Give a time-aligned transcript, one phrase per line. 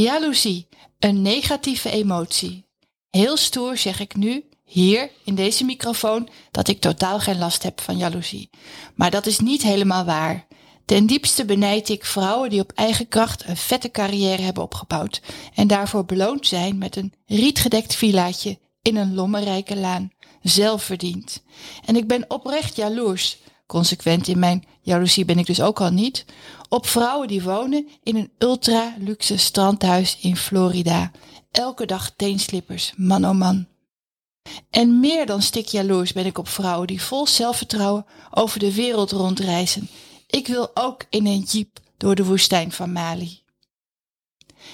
[0.00, 2.64] Jaloezie, een negatieve emotie.
[3.10, 7.80] Heel stoer zeg ik nu, hier in deze microfoon, dat ik totaal geen last heb
[7.80, 8.50] van jaloezie.
[8.94, 10.46] Maar dat is niet helemaal waar.
[10.84, 15.20] Ten diepste benijd ik vrouwen die op eigen kracht een vette carrière hebben opgebouwd
[15.54, 21.42] en daarvoor beloond zijn met een rietgedekt villaatje in een lommerrijke laan, zelf verdiend.
[21.84, 26.24] En ik ben oprecht jaloers, consequent in mijn jaloezie ben ik dus ook al niet,
[26.68, 31.10] op vrouwen die wonen in een ultra luxe strandhuis in Florida.
[31.50, 33.66] Elke dag teenslippers, man oh man.
[34.70, 39.10] En meer dan stik jaloers ben ik op vrouwen die vol zelfvertrouwen over de wereld
[39.10, 39.88] rondreizen.
[40.26, 43.42] Ik wil ook in een jeep door de woestijn van Mali.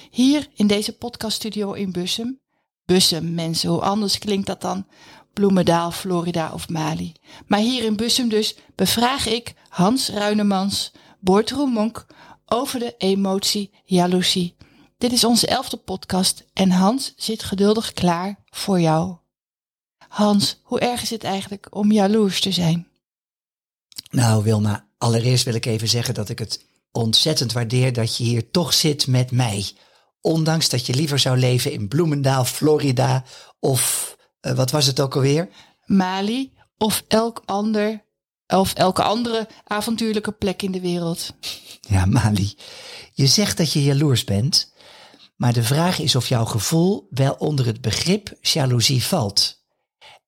[0.09, 2.39] Hier in deze podcaststudio in Bussum.
[2.85, 4.87] Bussum, mensen, hoe anders klinkt dat dan?
[5.35, 7.13] Bloemendaal, Florida of Mali.
[7.47, 12.05] Maar hier in Bussum dus bevraag ik Hans Ruinemans, Boordroem Monk,
[12.45, 14.55] over de emotie jaloezie.
[14.97, 19.15] Dit is onze elfde podcast en Hans zit geduldig klaar voor jou.
[20.07, 22.87] Hans, hoe erg is het eigenlijk om jaloers te zijn?
[24.09, 28.51] Nou, Wilma, allereerst wil ik even zeggen dat ik het ontzettend waardeer dat je hier
[28.51, 29.71] toch zit met mij.
[30.21, 33.23] Ondanks dat je liever zou leven in Bloemendaal, Florida
[33.59, 35.49] of uh, wat was het ook alweer?
[35.85, 38.03] Mali of elk ander
[38.47, 41.33] of elke andere avontuurlijke plek in de wereld.
[41.81, 42.55] Ja, Mali.
[43.13, 44.73] Je zegt dat je jaloers bent,
[45.35, 49.63] maar de vraag is of jouw gevoel wel onder het begrip jaloezie valt.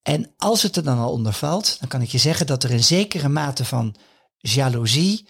[0.01, 2.71] En als het er dan al onder valt, dan kan ik je zeggen dat er
[2.71, 3.95] een zekere mate van
[4.37, 5.27] jaloezie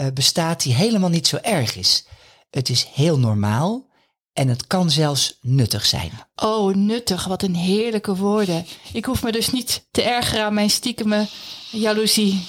[0.00, 2.06] uh, bestaat die helemaal niet zo erg is.
[2.50, 3.85] Het is heel normaal
[4.36, 6.10] en het kan zelfs nuttig zijn.
[6.34, 8.66] Oh, nuttig, wat een heerlijke woorden.
[8.92, 11.26] Ik hoef me dus niet te ergeren aan mijn stiekeme
[11.70, 12.46] jaloezie.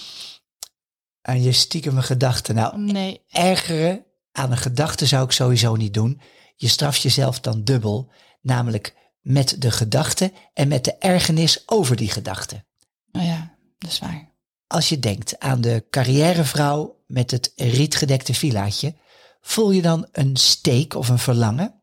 [1.21, 2.55] Aan je stiekeme gedachten.
[2.55, 3.21] Nou, nee.
[3.29, 6.21] ergeren aan een gedachte zou ik sowieso niet doen.
[6.55, 8.11] Je straft jezelf dan dubbel,
[8.41, 12.65] namelijk met de gedachte en met de ergernis over die gedachte.
[13.11, 14.35] Oh ja, dat is waar.
[14.67, 18.95] Als je denkt aan de carrièrevrouw met het rietgedekte villaatje,
[19.41, 21.76] voel je dan een steek of een verlangen?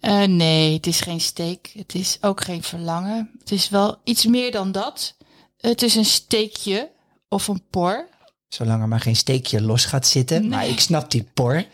[0.00, 1.70] Uh, nee, het is geen steek.
[1.74, 3.30] Het is ook geen verlangen.
[3.38, 5.16] Het is wel iets meer dan dat.
[5.56, 6.90] Het is een steekje
[7.28, 8.08] of een por.
[8.48, 10.40] Zolang er maar geen steekje los gaat zitten.
[10.40, 10.50] Nee.
[10.50, 11.64] Maar ik snap die por.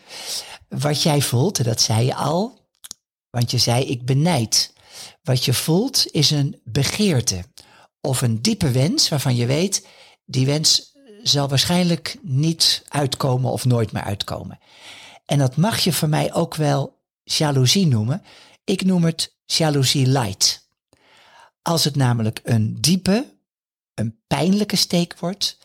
[0.69, 2.59] Wat jij voelt, dat zei je al.
[3.29, 4.73] Want je zei ik benijd.
[5.23, 7.43] Wat je voelt is een begeerte.
[8.01, 9.87] Of een diepe wens waarvan je weet,
[10.25, 14.59] die wens zal waarschijnlijk niet uitkomen of nooit meer uitkomen.
[15.25, 16.96] En dat mag je voor mij ook wel
[17.35, 18.21] jaloezie noemen.
[18.63, 20.69] Ik noem het jaloezie light.
[21.61, 23.35] Als het namelijk een diepe,
[23.93, 25.57] een pijnlijke steek wordt,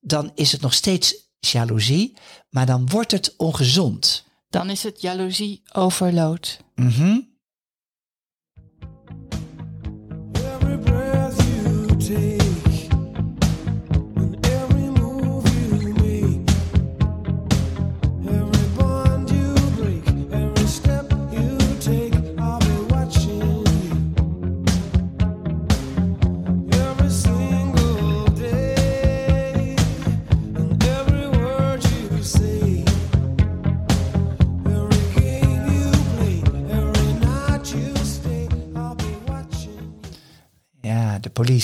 [0.00, 2.16] dan is het nog steeds jaloezie,
[2.50, 4.24] maar dan wordt het ongezond.
[4.48, 6.60] Dan is het jaloezie overload.
[6.74, 7.18] Mhm.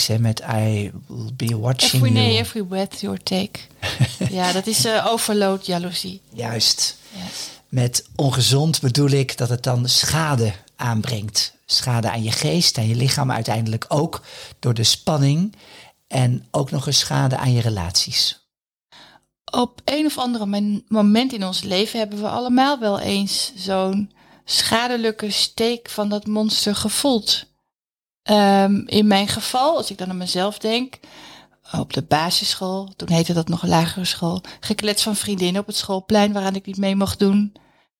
[0.07, 2.39] Hè, met I will be watching Every, nee, you.
[2.39, 3.61] every breath you take.
[4.31, 6.21] ja, dat is eh, overload jaloezie.
[6.33, 6.97] Juist.
[7.17, 7.23] Ja.
[7.69, 11.55] Met ongezond bedoel ik dat het dan schade aanbrengt.
[11.67, 14.23] Schade aan je geest, aan je lichaam uiteindelijk ook
[14.59, 15.55] door de spanning.
[16.07, 18.43] En ook nog eens schade aan je relaties.
[19.53, 24.13] Op een of andere men- moment in ons leven hebben we allemaal wel eens zo'n
[24.45, 27.47] schadelijke steek van dat monster gevoeld.
[28.25, 30.99] Ehm, in mijn geval, als ik dan aan mezelf denk,
[31.73, 36.33] op de basisschool, toen heette dat nog lagere school, geklets van vriendinnen op het schoolplein
[36.33, 37.53] waaraan ik niet mee mocht doen.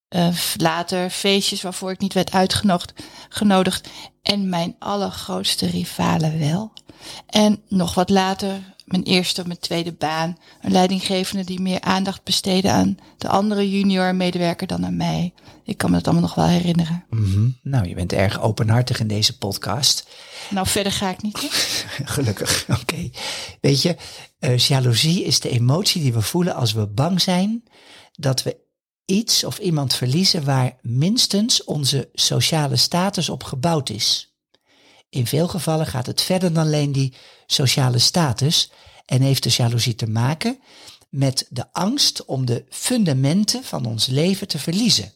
[0.09, 2.93] eh, later feestjes waarvoor ik niet werd uitgenodigd.
[3.29, 3.89] Genodigd.
[4.23, 6.73] En mijn allergrootste rivalen wel.
[7.27, 10.39] En nog wat later mijn eerste of mijn tweede baan.
[10.61, 15.33] Een leidinggevende die meer aandacht besteedde aan de andere junior medewerker dan aan mij.
[15.65, 17.05] Ik kan me dat allemaal nog wel herinneren.
[17.11, 17.49] Mhm.
[17.63, 20.09] Nou, je bent erg openhartig in deze podcast.
[20.51, 21.39] Nou, verder ga ik niet.
[22.05, 23.11] Gelukkig, oké.
[23.61, 23.97] Weet je,
[24.39, 27.65] eh, jaloezie is de emotie die we voelen als we bang zijn
[28.13, 28.63] dat we
[29.05, 34.34] iets of iemand verliezen waar minstens onze sociale status op gebouwd is.
[35.15, 37.13] In veel gevallen gaat het verder dan alleen die
[37.47, 38.71] sociale status
[39.07, 40.59] en heeft de jaloezie te maken
[41.09, 45.13] met de angst om de fundamenten van ons leven te verliezen.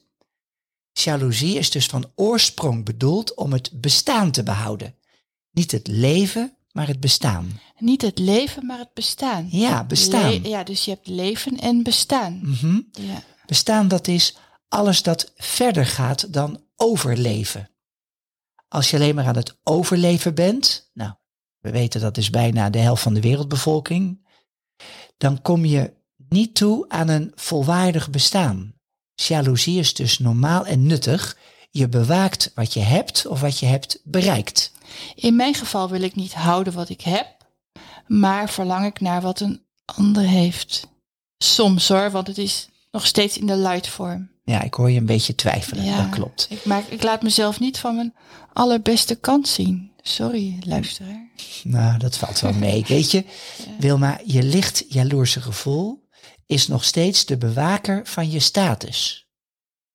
[0.93, 4.95] Jaloezie is dus van oorsprong bedoeld om het bestaan te behouden.
[5.51, 7.61] Niet het leven, maar het bestaan.
[7.79, 9.49] Niet het leven, maar het bestaan.
[9.51, 10.43] Ja, bestaan.
[10.43, 12.41] Le- ja, dus je hebt leven en bestaan.
[12.43, 12.81] Mhm.
[12.91, 13.23] Ja.
[13.47, 14.37] Bestaan, dat is
[14.69, 17.71] alles dat verder gaat dan overleven.
[18.69, 21.13] Als je alleen maar aan het overleven bent, nou,
[21.59, 24.27] we weten dat is bijna de helft van de wereldbevolking,
[25.17, 25.95] dan kom je
[26.29, 28.75] niet toe aan een volwaardig bestaan.
[29.15, 31.37] Jaloezie is dus normaal en nuttig.
[31.71, 34.73] Je bewaakt wat je hebt of wat je hebt bereikt.
[35.15, 37.37] In mijn geval wil ik niet houden wat ik heb,
[38.07, 40.89] maar verlang ik naar wat een ander heeft.
[41.39, 44.31] Soms hoor, want het is nog steeds in de light vorm.
[44.49, 45.85] Ja, ik hoor je een beetje twijfelen.
[45.85, 46.47] Ja, Dat klopt.
[46.51, 48.15] Ik, maak, ik laat mezelf niet van mijn
[48.53, 49.91] allerbeste kant zien.
[50.03, 51.29] Sorry, luisteraar.
[51.63, 52.85] Nou, dat valt wel mee.
[52.89, 53.25] Weet je,
[53.79, 56.09] Wilma, je licht jaloerse gevoel
[56.47, 59.27] is nog steeds de bewaker van je status.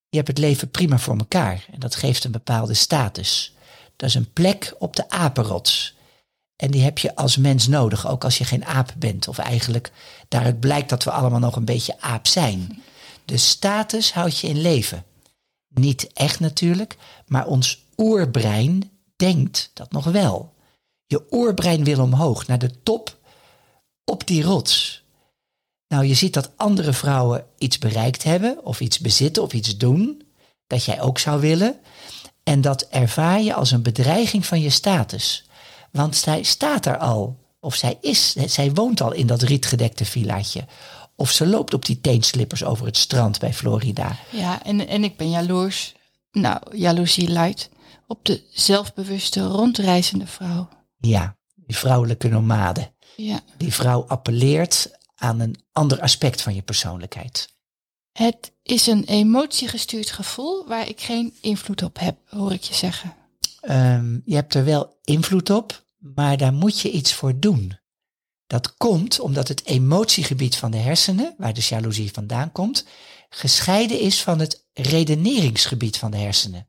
[0.10, 3.56] Je hebt het leven prima voor elkaar en dat geeft een bepaalde status.
[3.96, 5.96] Dat is een plek op de apenrots.
[6.56, 9.28] En die heb je als mens nodig, ook als je geen aap bent.
[9.28, 9.92] Of eigenlijk
[10.28, 12.84] daaruit blijkt dat we allemaal nog een beetje aap zijn.
[13.26, 15.06] De status houdt je in leven.
[15.68, 20.54] Niet echt natuurlijk, maar ons oerbrein denkt dat nog wel.
[21.06, 23.18] Je oerbrein wil omhoog, naar de top
[24.04, 25.04] op die rots.
[25.88, 30.24] Nou, je ziet dat andere vrouwen iets bereikt hebben, of iets bezitten, of iets doen,
[30.68, 31.80] dat jij ook zou willen.
[32.44, 35.46] En dat ervaar je als een bedreiging van je status.
[35.92, 40.66] Want zij staat er al, of zij is, zij woont al in dat rietgedekte villaatje.
[41.16, 44.16] Of ze loopt op die teenslippers over het strand bij Florida.
[44.32, 45.96] Ja, en, en ik ben jaloers.
[46.32, 47.70] Nou, jaloezie luidt
[48.08, 50.70] op de zelfbewuste rondreizende vrouw.
[50.98, 52.92] Ja, die vrouwelijke nomade.
[53.16, 53.40] Ja.
[53.58, 57.54] Die vrouw appelleert aan een ander aspect van je persoonlijkheid.
[58.12, 63.14] Het is een emotiegestuurd gevoel waar ik geen invloed op heb, hoor ik je zeggen.
[63.62, 67.78] Ehm, je hebt er wel invloed op, maar daar moet je iets voor doen.
[68.54, 72.86] Dat komt omdat het emotiegebied van de hersenen, waar de jaloezie vandaan komt,
[73.30, 76.68] gescheiden is van het redeneringsgebied van de hersenen.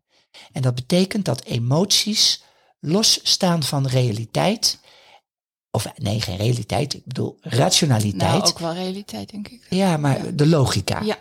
[0.52, 2.42] En dat betekent dat emoties
[2.80, 4.78] losstaan van realiteit.
[5.70, 8.32] Of nee, geen realiteit, ik bedoel rationaliteit.
[8.32, 9.66] Nou, ook wel realiteit, denk ik.
[9.70, 11.00] Ja, maar de logica.
[11.00, 11.18] Ja,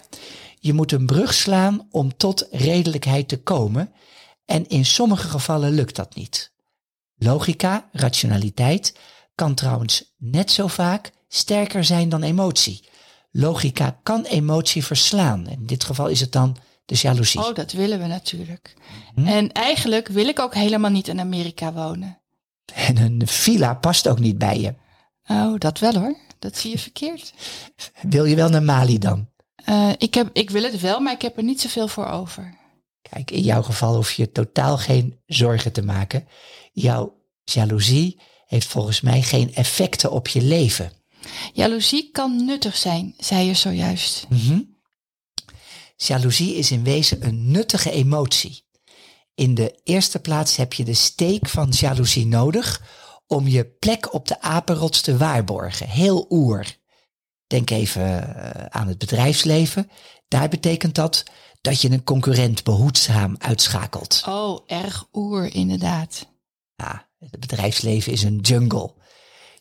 [0.59, 3.93] Je moet een brug slaan om tot redelijkheid te komen.
[4.45, 6.51] En in sommige gevallen lukt dat niet.
[7.15, 8.93] Logica, rationaliteit,
[9.35, 12.89] kan trouwens net zo vaak sterker zijn dan emotie.
[13.31, 15.47] Logica kan emotie verslaan.
[15.47, 17.39] In dit geval is het dan de jaloezie.
[17.39, 18.73] oh, dat willen we natuurlijk.
[19.15, 19.27] Hm?
[19.27, 22.21] En eigenlijk wil ik ook helemaal niet in Amerika wonen.
[22.73, 24.73] En een villa past ook niet bij je.
[25.27, 26.17] Oh, dat wel hoor.
[26.39, 27.33] Dat zie je verkeerd.
[28.01, 29.29] Wil je wel naar Mali dan?
[29.55, 32.57] Eh, ik, heb, ik wil het wel, maar ik heb er niet zoveel voor over.
[33.09, 36.27] Kijk, in jouw geval hoef je totaal geen zorgen te maken.
[36.71, 38.19] Jouw jaloezie
[38.53, 40.91] heeft volgens mij geen effecten op je leven.
[41.53, 44.25] Jaloezie kan nuttig zijn, zei je zojuist.
[44.29, 44.61] Mhm.
[45.95, 48.65] Jaloezie is in wezen een nuttige emotie.
[49.35, 52.81] In de eerste plaats heb je de steek van jaloezie nodig
[53.27, 55.87] om je plek op de apenrots te waarborgen.
[55.87, 56.77] Heel oer.
[57.47, 59.89] Denk even eh, aan het bedrijfsleven.
[60.27, 61.23] Daar betekent dat
[61.61, 64.23] dat je een concurrent behoedzaam uitschakelt.
[64.27, 66.27] Oh, erg oer inderdaad.
[66.75, 68.93] Ja, het bedrijfsleven is een jungle.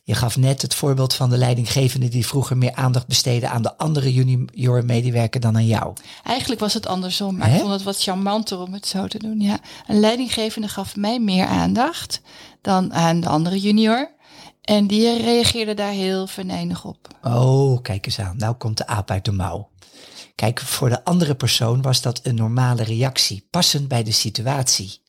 [0.05, 3.77] Je gaf net het voorbeeld van de leidinggevende die vroeger meer aandacht besteedde aan de
[3.77, 5.93] andere junior medewerker dan aan jou.
[6.23, 9.39] Eigenlijk was het andersom, maar ik vond het wat charmanter om het zo te doen.
[9.39, 12.21] Ja, een leidinggevende gaf mij meer aandacht
[12.61, 14.11] dan aan de andere junior.
[14.61, 17.07] En die reageerde daar heel venijnig op.
[17.21, 18.37] Oh, kijk eens aan.
[18.37, 19.69] Nou komt de aap uit de mouw.
[20.35, 25.01] Kijk, voor de andere persoon was dat een normale reactie, passend bij de situatie.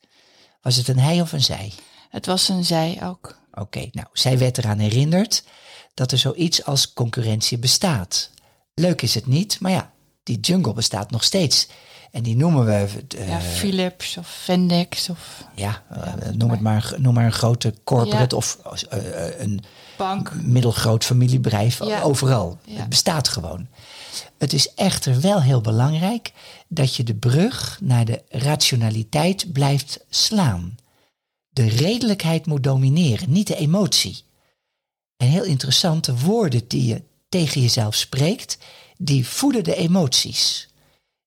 [0.63, 1.73] Was het een hij of een zij?
[2.11, 3.39] Het was een zij ook.
[3.55, 5.45] Oké, nou, zij werd eraan herinnerd
[5.95, 8.31] dat er zoiets als concurrentie bestaat.
[8.75, 9.93] Leuk is het niet, maar ja,
[10.23, 11.69] Die jungle bestaat nog steeds.
[12.11, 16.95] En die noemen we, eh, ja, Philips of Vendex of ja, eh, noem, het maar,
[16.97, 18.41] noem maar een grote corporate Ja.
[18.41, 18.59] of
[18.91, 19.61] eh, een
[19.97, 20.35] bank.
[20.35, 21.85] middelgroot familiebedrijf.
[21.85, 22.01] Ja.
[22.03, 22.59] Overal.
[22.71, 23.69] Het bestaat gewoon.
[24.39, 26.33] Het is echter wel heel belangrijk
[26.69, 30.77] dat je de brug naar de rationaliteit blijft slaan.
[31.55, 34.25] De redelijkheid moet domineren, niet de emotie.
[35.17, 38.59] En heel interessante woorden die je tegen jezelf spreekt,
[38.97, 40.69] die voeden de emoties.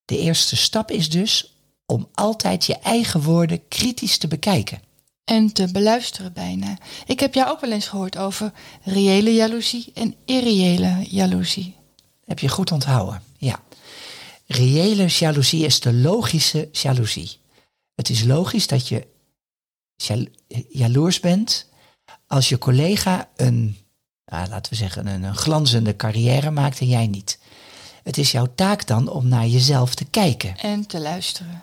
[0.05, 4.81] De eerste stap is dus om altijd je eigen woorden kritisch te bekijken.
[5.23, 6.77] En te beluisteren bijna.
[7.05, 8.51] Ik heb jou ook wel eens gehoord over
[8.83, 11.75] reële jaloezie en irreële jaloezie.
[12.25, 13.23] Heb je goed onthouden?
[13.37, 13.63] Ja.
[14.45, 17.37] Reële jaloezie is de logische jaloezie.
[17.95, 19.07] Het is logisch dat je
[20.69, 21.69] jaloers bent
[22.27, 23.77] als je collega een,
[24.25, 27.39] nou, laten we zeggen, een, een glanzende carrière maakt en jij niet.
[28.03, 30.57] Het is jouw taak dan om naar jezelf te kijken.
[30.57, 31.61] En te luisteren.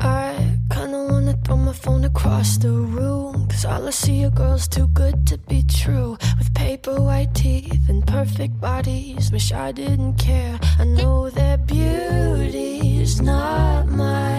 [0.00, 0.32] I
[0.68, 3.46] kinda wanna throw my phone across the room.
[3.46, 6.16] Cause all I see are girls too good to be true.
[6.38, 9.30] With paper white teeth and perfect bodies.
[9.30, 10.58] Wish I didn't care.
[10.78, 14.29] I know their beauty is not my.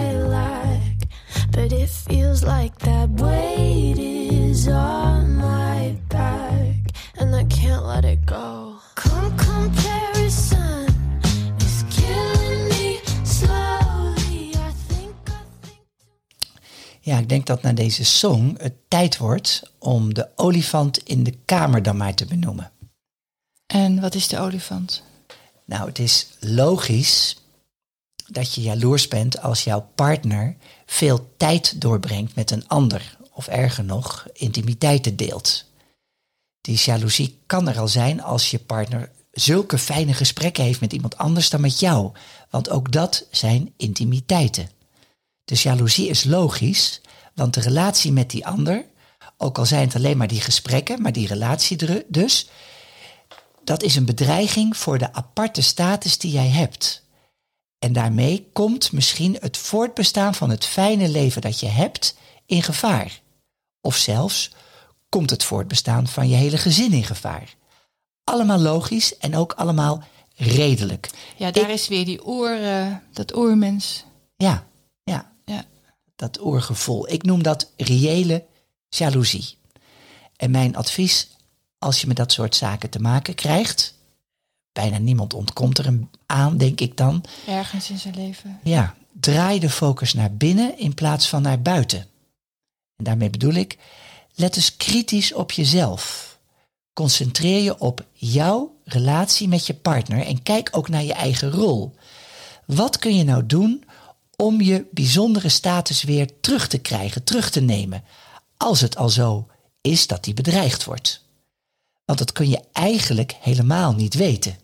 [1.52, 6.76] But it feels like that weight is on my back.
[7.18, 8.74] And I can't let it go.
[8.94, 10.86] Come comparison
[11.56, 14.50] is killing me slowly.
[14.54, 15.80] I think I think.
[17.00, 21.34] Ja, ik denk dat na deze song het tijd wordt om de olifant in de
[21.44, 22.70] kamer dan maar te benoemen.
[23.66, 25.02] En wat is de olifant?
[25.64, 27.36] Nou, het is logisch
[28.26, 30.56] dat je jaloers bent als jouw partner
[30.92, 33.16] veel tijd doorbrengt met een ander.
[33.32, 35.64] Of erger nog, intimiteiten deelt.
[36.60, 41.16] Die jaloezie kan er al zijn als je partner zulke fijne gesprekken heeft met iemand
[41.16, 42.12] anders dan met jou.
[42.50, 44.70] Want ook dat zijn intimiteiten.
[45.44, 47.00] Dus jaloezie is logisch,
[47.34, 48.84] want de relatie met die ander,
[49.36, 52.48] ook al zijn het alleen maar die gesprekken, maar die relatie dus,
[53.64, 57.01] dat is een bedreiging voor de aparte status die jij hebt.
[57.82, 63.20] En daarmee komt misschien het voortbestaan van het fijne leven dat je hebt in gevaar.
[63.80, 64.50] Of zelfs
[65.08, 67.54] komt het voortbestaan van je hele gezin in gevaar.
[68.24, 70.02] Allemaal logisch en ook allemaal
[70.36, 71.10] redelijk.
[71.36, 74.04] Ja, daar Ik- is weer die oer, eh, dat oermens.
[74.36, 74.66] Ja,
[75.04, 75.64] ja, Ja.
[76.16, 77.12] dat oorgevoel.
[77.12, 78.44] Ik noem dat reële
[78.88, 79.56] jaloezie.
[80.36, 81.28] En mijn advies,
[81.78, 83.94] als je met dat soort zaken te maken krijgt,
[84.72, 87.24] bijna niemand ontkomt er aan, denk ik dan.
[87.46, 88.60] Ergens in zijn leven.
[88.62, 92.00] Ja, draai de focus naar binnen in plaats van naar buiten.
[92.96, 93.78] En daarmee bedoel ik,
[94.34, 96.30] let eens kritisch op jezelf.
[96.92, 101.94] Concentreer je op jouw relatie met je partner en kijk ook naar je eigen rol.
[102.66, 103.84] Wat kun je nou doen
[104.36, 108.04] om je bijzondere status weer terug te krijgen, terug te nemen,
[108.56, 109.46] als het al zo
[109.80, 111.24] is dat die bedreigd wordt?
[112.04, 114.56] Want dat kun je eigenlijk helemaal niet weten.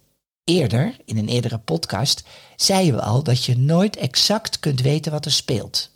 [0.49, 2.23] Eerder, in een eerdere podcast,
[2.57, 5.90] zeiden we al dat je nooit exact kunt weten wat er speelt.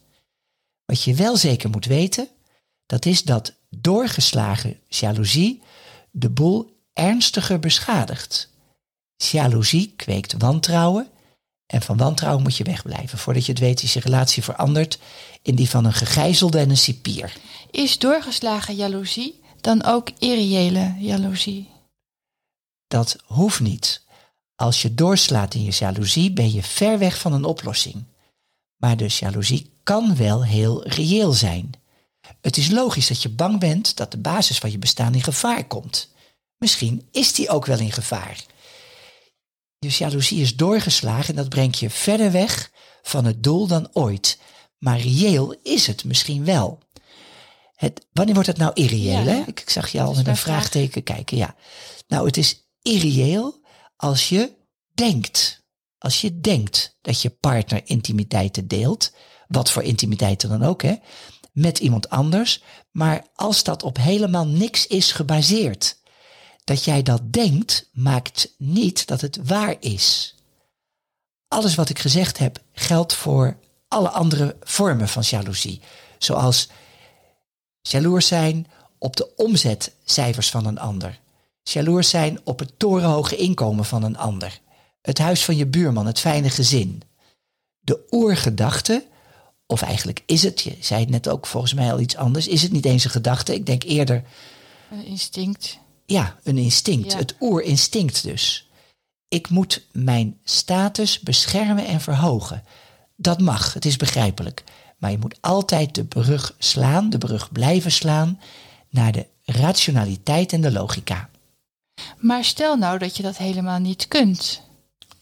[0.85, 2.29] Wat je wel zeker moet weten,
[2.87, 5.63] dat is dat doorgeslagen jaloezie
[6.11, 8.49] de boel ernstiger beschadigt.
[9.17, 11.09] Jaloezie kweekt wantrouwen
[11.67, 13.19] en van wantrouwen moet je wegblijven.
[13.19, 14.99] Voordat je het weet is je relatie veranderd
[15.43, 17.37] in die van een gegijzelde en een cipier.
[17.71, 21.69] Is doorgeslagen jaloezie dan ook irreële jaloezie?
[22.87, 24.03] Dat hoeft niet.
[24.63, 28.05] Als je doorslaat in je jaloezie ben je ver weg van een oplossing.
[28.77, 31.71] Maar dus jaloezie kan wel heel reëel zijn.
[32.41, 35.65] Het is logisch dat je bang bent dat de basis van je bestaan in gevaar
[35.65, 36.09] komt.
[36.59, 38.45] Misschien is die ook wel in gevaar.
[39.79, 42.71] Dus jaloezie is doorgeslagen en dat brengt je verder weg
[43.03, 44.39] van het doel dan ooit.
[44.79, 46.79] Maar reëel is het misschien wel.
[47.75, 49.23] Het, wanneer wordt het nou irreëel?
[49.23, 49.37] Ja, hè?
[49.37, 49.47] ja.
[49.47, 51.37] Ik, ik zag je al met een vraagteken kijken.
[51.37, 51.55] Ja.
[52.09, 53.61] Nou, het is irreëel
[54.03, 54.53] als je
[54.95, 55.61] denkt.
[55.99, 59.13] Als je denkt dat je partner intimiteiten deelt,
[59.49, 60.95] wat voor intimiteiten dan ook, hè,
[61.53, 66.01] met iemand anders, maar als dat op helemaal niks is gebaseerd.
[66.65, 70.35] Dat jij dat denkt, maakt niet dat het waar is.
[71.49, 73.57] Alles wat ik gezegd heb geldt voor
[73.89, 75.81] alle andere vormen van jaloezie.
[76.19, 76.69] Zoals
[77.83, 78.67] jaloers zijn
[78.99, 81.21] op de omzetcijfers van een ander.
[81.63, 84.61] Jaloers zijn op het torenhoge inkomen van een ander.
[85.03, 87.03] Het huis van je buurman, het fijne gezin.
[87.81, 89.07] De oergedachte,
[89.67, 92.63] of eigenlijk is het, je zei het net ook volgens mij al iets anders, is
[92.63, 93.55] het niet eens een gedachte.
[93.55, 94.25] Ik denk eerder,
[94.91, 95.79] Een instinct.
[96.07, 97.13] ja, een instinct.
[97.13, 97.19] Ja.
[97.19, 98.69] Het oerinstinct dus.
[99.29, 102.65] ik moet mijn status beschermen en verhogen.
[103.17, 104.65] Dat mag, het is begrijpelijk.
[104.99, 108.41] Maar je moet altijd de brug slaan, de brug blijven slaan
[108.91, 111.31] naar de rationaliteit en de logica.
[112.19, 114.63] Maar stel nou dat je dat helemaal niet kunt.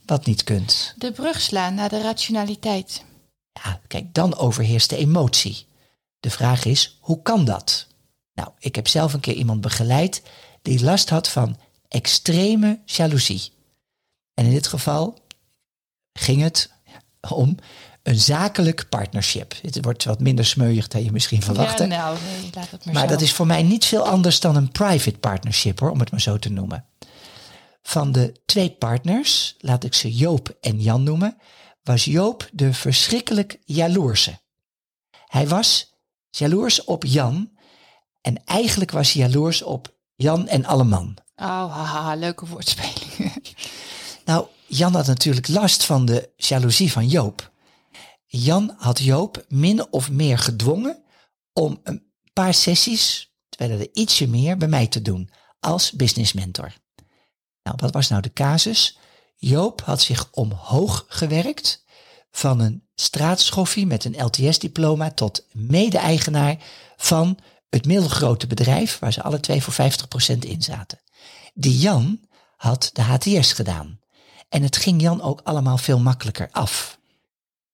[0.07, 0.95] Wat niet kunt.
[0.97, 3.05] De brug slaan naar de rationaliteit.
[3.53, 5.67] Ja, kijk, dan overheerst de emotie.
[6.21, 7.87] De vraag is, hoe kan dat?
[8.35, 10.23] Nou, ik heb zelf een keer iemand begeleid
[10.63, 11.59] die last had van
[11.89, 13.53] extreme jaloezie.
[14.35, 15.19] En in dit geval
[16.13, 16.71] ging het
[17.29, 17.57] om
[18.03, 19.55] een zakelijk partnership.
[19.63, 21.83] Het wordt wat minder smeuig dan je misschien verwachtte.
[21.83, 23.09] Ja, nou, nee, laat het maar, Maar zo.
[23.09, 26.21] dat is voor mij niet veel anders dan een private partnership, hoor, om het maar
[26.21, 26.85] zo te noemen.
[27.83, 31.37] Van de twee partners, laat ik ze Joop en Jan noemen,
[31.83, 34.39] was Joop de verschrikkelijk jaloerse.
[35.27, 35.95] Hij was
[36.31, 37.51] jaloers op Jan
[38.21, 41.17] en eigenlijk was hij jaloers op Jan en alle man.
[41.37, 43.33] Oh, haha, leuke woordspelingen.
[44.25, 47.50] Nou, Jan had natuurlijk last van de jaloezie van Joop.
[48.33, 51.03] Jan had Joop min of meer gedwongen
[51.53, 56.73] om een paar sessies, terwijl er ietsje meer, bij mij te doen als business mentor.
[57.63, 58.99] Nou, wat was nou de casus?
[59.37, 61.85] Joop had zich omhoog gewerkt
[62.31, 66.57] van een straatschoffie met een LTS-diploma tot mede-eigenaar
[66.97, 69.91] van het middelgrote bedrijf waar ze alle twee voor
[70.35, 71.01] 50% in zaten.
[71.55, 72.21] Die Jan
[72.57, 74.01] had de HTS gedaan.
[74.49, 77.00] En het ging Jan ook allemaal veel makkelijker af.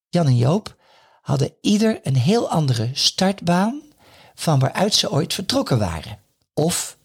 [0.08, 0.76] Jan en Joop
[1.20, 3.82] hadden ieder een heel andere startbaan
[4.34, 6.18] van waaruit ze ooit vertrokken waren.
[6.54, 6.98] Of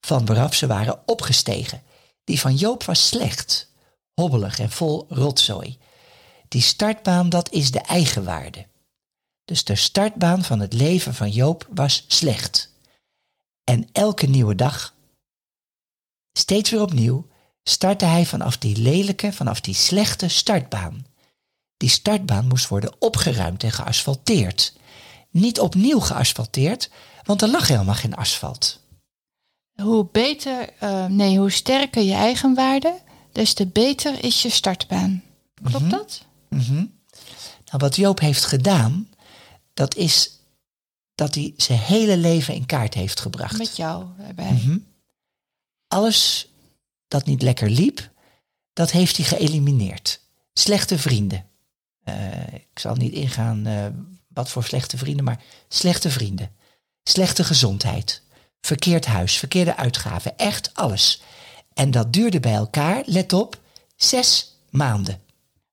[0.00, 1.82] van waaraf ze waren opgestegen.
[2.24, 3.72] Die van Joop was slecht,
[4.14, 5.78] hobbelig en vol rotzooi.
[6.48, 8.66] Die startbaan, dat is de eigenwaarde.
[9.44, 12.72] Dus de startbaan van het leven van Joop was slecht.
[13.64, 14.94] En elke nieuwe dag,
[16.32, 17.26] steeds weer opnieuw,
[17.62, 21.06] startte hij vanaf die lelijke, vanaf die slechte startbaan.
[21.76, 24.72] Die startbaan moest worden opgeruimd en geasfalteerd.
[25.30, 26.90] Niet opnieuw geasfalteerd,
[27.24, 28.80] want er lag helemaal geen asfalt.
[29.82, 33.00] Hoe beter, eh, nee, hoe sterker je eigenwaarde,
[33.32, 35.22] des te beter is je startbaan.
[35.62, 36.24] Klopt dat?
[36.48, 36.74] Mhm.
[36.74, 39.08] Nou, wat Joop heeft gedaan,
[39.74, 40.38] dat is
[41.14, 43.58] dat hij zijn hele leven in kaart heeft gebracht.
[43.58, 44.52] Met jou erbij.
[44.52, 44.78] Mhm.
[45.88, 46.48] Alles
[47.08, 48.10] dat niet lekker liep,
[48.72, 50.20] dat heeft hij geëlimineerd.
[50.52, 51.44] Slechte vrienden.
[52.04, 53.86] Eh, ik zal niet ingaan eh,
[54.28, 56.50] wat voor slechte vrienden, maar slechte vrienden.
[57.02, 58.22] Slechte gezondheid.
[58.60, 61.22] Verkeerd huis, verkeerde uitgaven, echt alles.
[61.72, 63.60] En dat duurde bij elkaar, let op,
[63.96, 65.22] zes maanden.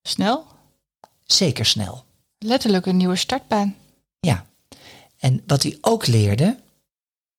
[0.01, 0.45] Snel,
[1.25, 2.05] Zeker snel.
[2.37, 3.75] letterlijk een nieuwe startbaan.
[4.19, 4.45] Ja.
[5.17, 6.59] En wat hij ook leerde,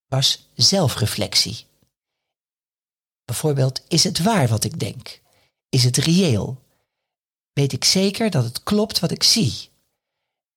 [0.08, 1.66] was zelfreflectie.
[3.24, 5.20] Bijvoorbeeld, is het waar wat ik denk?
[5.68, 6.62] Is het reëel?
[7.52, 9.70] Weet ik zeker dat het klopt wat ik zie?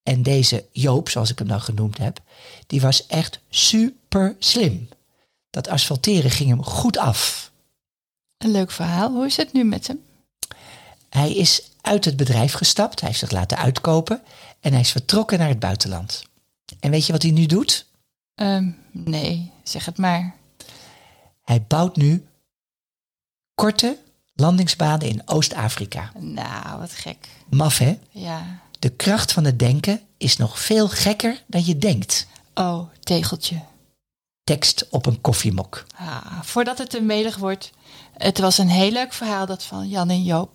[0.03, 2.19] En deze Joop, zoals ik hem nou genoemd heb,
[2.67, 4.89] die was echt super slim.
[5.49, 7.51] Dat asfalteren ging hem goed af.
[8.37, 9.11] Een leuk verhaal.
[9.11, 10.03] Hoe is het nu met hem?
[11.09, 14.21] Hij is uit het bedrijf gestapt, hij heeft zich laten uitkopen
[14.59, 16.23] en hij is vertrokken naar het buitenland.
[16.79, 17.85] En weet je wat hij nu doet?
[18.35, 20.35] Ehm, nee, zeg het maar.
[21.41, 22.25] Hij bouwt nu
[23.55, 23.97] korte
[24.35, 26.11] landingsbanen in Oost-Afrika.
[26.19, 27.27] Nou, wat gek.
[27.49, 27.97] Maf, hè?
[28.09, 28.59] Ja.
[28.79, 32.27] De kracht van het denken is nog veel gekker dan je denkt.
[32.53, 33.61] Oh, tegeltje.
[34.43, 35.85] Tekst op een koffiemok.
[35.95, 37.71] Ah, voordat het te melig wordt.
[38.17, 40.51] Het was een heel leuk verhaal dat van Jan en Joop.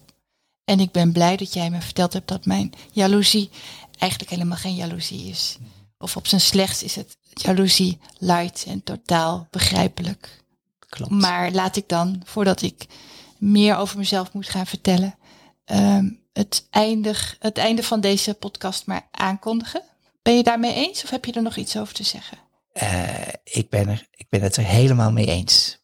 [0.65, 3.51] En ik ben blij dat jij me verteld hebt dat mijn jaloezie
[3.99, 5.57] eigenlijk helemaal geen jaloezie is.
[5.99, 10.43] Of op zijn slechts is het jaloezie light en totaal begrijpelijk.
[10.89, 11.11] Klopt.
[11.11, 12.87] Maar laat ik dan, voordat ik
[13.41, 15.15] meer over mezelf moet gaan vertellen,
[15.65, 19.83] ehm, het, eindig, het einde van deze podcast maar aankondigen.
[20.23, 22.39] Ben je daarmee eens of heb je er nog iets over te zeggen?
[22.73, 25.79] Eh, ik, ben er, ik ben het er helemaal mee eens.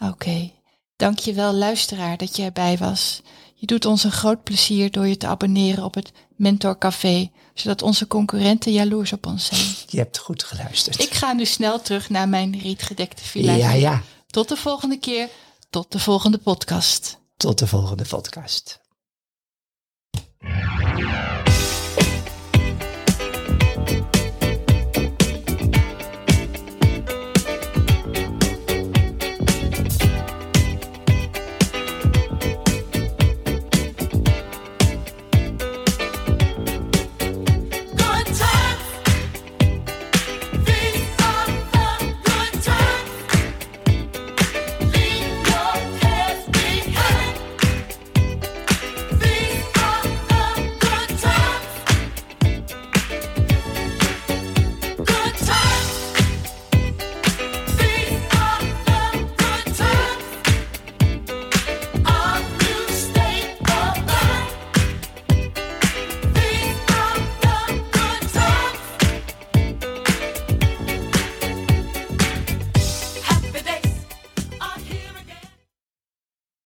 [0.00, 0.50] Oké.
[0.96, 3.22] Dankjewel luisteraar dat je erbij was.
[3.54, 7.82] Je doet ons een groot plezier door je te abonneren op het Mentor Café, zodat
[7.82, 9.74] onze concurrenten jaloers op ons zijn.
[9.86, 11.00] Je hebt goed geluisterd.
[11.00, 13.54] Ik ga nu snel terug naar mijn rietgedekte villa.
[13.54, 14.02] ja, ja.
[14.26, 15.28] Tot de volgende keer.
[15.72, 17.20] Tot de volgende podcast.
[17.36, 18.81] Tot de volgende podcast.